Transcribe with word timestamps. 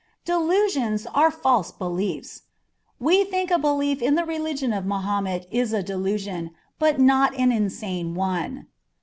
Delusions 0.25 1.05
are 1.13 1.29
false 1.29 1.71
beliefs. 1.71 2.41
We 2.99 3.23
think 3.23 3.51
a 3.51 3.59
belief 3.59 4.01
in 4.01 4.15
the 4.15 4.25
religion 4.25 4.73
of 4.73 4.83
Mahomet 4.83 5.45
is 5.51 5.73
a 5.73 5.83
delusion, 5.83 6.55
but 6.79 6.99
not 6.99 7.37
an 7.37 7.51
insane 7.51 8.15
one. 8.15 8.65